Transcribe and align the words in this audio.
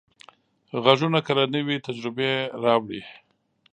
غږونه 0.83 1.19
کله 1.27 1.43
نوې 1.55 1.77
تجربې 1.87 2.31
راوړي. 2.63 3.01